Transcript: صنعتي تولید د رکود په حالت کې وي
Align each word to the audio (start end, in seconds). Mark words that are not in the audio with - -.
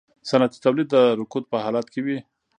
صنعتي 0.29 0.57
تولید 0.65 0.87
د 0.91 0.95
رکود 1.19 1.43
په 1.51 1.57
حالت 1.63 1.87
کې 1.93 1.99
وي 2.05 2.17